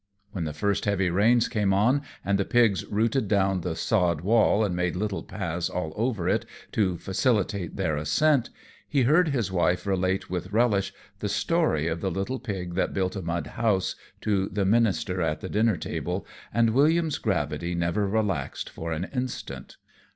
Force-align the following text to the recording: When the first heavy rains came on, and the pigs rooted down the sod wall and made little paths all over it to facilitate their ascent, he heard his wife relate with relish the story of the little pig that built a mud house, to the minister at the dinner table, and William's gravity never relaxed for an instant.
When 0.31 0.45
the 0.45 0.51
first 0.53 0.85
heavy 0.85 1.11
rains 1.11 1.47
came 1.47 1.75
on, 1.75 2.01
and 2.25 2.39
the 2.39 2.43
pigs 2.43 2.83
rooted 2.87 3.27
down 3.27 3.61
the 3.61 3.75
sod 3.75 4.21
wall 4.21 4.65
and 4.65 4.75
made 4.75 4.95
little 4.95 5.21
paths 5.21 5.69
all 5.69 5.93
over 5.95 6.27
it 6.27 6.43
to 6.71 6.97
facilitate 6.97 7.75
their 7.75 7.97
ascent, 7.97 8.49
he 8.89 9.03
heard 9.03 9.27
his 9.27 9.51
wife 9.51 9.85
relate 9.85 10.27
with 10.27 10.51
relish 10.51 10.91
the 11.19 11.29
story 11.29 11.85
of 11.87 12.01
the 12.01 12.09
little 12.09 12.39
pig 12.39 12.73
that 12.73 12.95
built 12.95 13.15
a 13.15 13.21
mud 13.21 13.45
house, 13.45 13.95
to 14.21 14.49
the 14.49 14.65
minister 14.65 15.21
at 15.21 15.39
the 15.41 15.49
dinner 15.49 15.77
table, 15.77 16.25
and 16.51 16.71
William's 16.71 17.19
gravity 17.19 17.75
never 17.75 18.07
relaxed 18.07 18.71
for 18.71 18.91
an 18.93 19.03
instant. 19.13 19.77